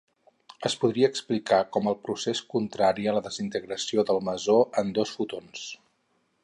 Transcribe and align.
Es 0.69 0.75
podria 0.83 1.09
explicar 1.13 1.59
com 1.75 1.89
el 1.91 1.99
procés 2.07 2.41
contrari 2.55 3.07
a 3.11 3.15
la 3.19 3.23
desintegració 3.29 4.09
del 4.11 4.25
mesó 4.31 4.59
en 4.83 4.93
dos 4.99 5.13
fotons. 5.19 5.69